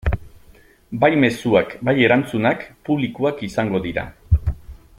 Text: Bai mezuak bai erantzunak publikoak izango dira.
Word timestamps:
Bai 1.03 1.09
mezuak 1.23 1.75
bai 1.89 1.95
erantzunak 2.07 2.65
publikoak 2.89 3.45
izango 3.49 3.83
dira. 3.85 4.07